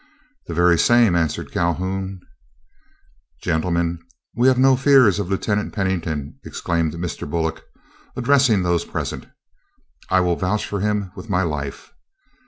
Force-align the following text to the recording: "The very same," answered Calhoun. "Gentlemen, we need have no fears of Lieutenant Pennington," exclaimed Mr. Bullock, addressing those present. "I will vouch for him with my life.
"The 0.47 0.55
very 0.55 0.79
same," 0.79 1.15
answered 1.15 1.51
Calhoun. 1.51 2.21
"Gentlemen, 3.43 3.99
we 4.35 4.47
need 4.47 4.47
have 4.47 4.57
no 4.57 4.75
fears 4.75 5.19
of 5.19 5.29
Lieutenant 5.29 5.73
Pennington," 5.73 6.39
exclaimed 6.43 6.93
Mr. 6.95 7.29
Bullock, 7.29 7.61
addressing 8.15 8.63
those 8.63 8.83
present. 8.83 9.27
"I 10.09 10.19
will 10.21 10.37
vouch 10.37 10.65
for 10.65 10.79
him 10.79 11.11
with 11.15 11.29
my 11.29 11.43
life. 11.43 11.91